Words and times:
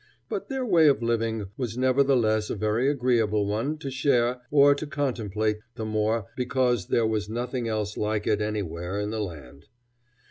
But 0.29 0.49
their 0.49 0.65
way 0.65 0.87
of 0.87 1.03
living 1.03 1.49
was 1.57 1.77
nevertheless 1.77 2.49
a 2.49 2.55
very 2.55 2.89
agreeable 2.89 3.45
one 3.45 3.77
to 3.77 3.91
share 3.91 4.41
or 4.49 4.73
to 4.73 4.87
contemplate, 4.87 5.59
the 5.75 5.85
more 5.85 6.25
because 6.35 6.87
there 6.87 7.05
was 7.05 7.29
nothing 7.29 7.67
else 7.67 7.95
like 7.97 8.25
it 8.25 8.41
anywhere 8.41 8.99
in 8.99 9.11
the 9.11 9.21
land. 9.21 9.67